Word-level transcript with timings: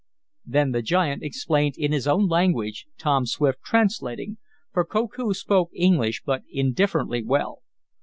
Then 0.43 0.71
the 0.71 0.81
giant 0.81 1.21
explained 1.21 1.75
in 1.77 1.91
his 1.91 2.07
own 2.07 2.27
language, 2.27 2.87
Tom 2.97 3.27
Swift 3.27 3.59
translating, 3.63 4.39
for 4.73 4.83
Koku 4.83 5.31
spoke 5.35 5.69
English 5.75 6.23
but 6.25 6.41
indifferently 6.49 7.23
well. 7.23 7.61